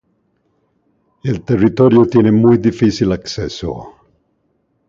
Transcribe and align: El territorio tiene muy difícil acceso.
El 1.23 1.43
territorio 1.43 2.07
tiene 2.07 2.31
muy 2.31 2.57
difícil 2.57 3.11
acceso. 3.11 3.97